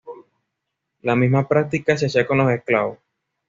La 1.03 1.15
misma 1.15 1.47
práctica 1.47 1.95
se 1.95 2.07
hacía 2.07 2.25
con 2.25 2.39
los 2.39 2.49
esclavos. 2.51 2.97